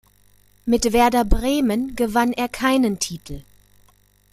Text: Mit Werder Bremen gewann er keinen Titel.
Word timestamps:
Mit 0.65 0.93
Werder 0.93 1.23
Bremen 1.23 1.95
gewann 1.95 2.33
er 2.33 2.49
keinen 2.49 2.97
Titel. 2.97 3.43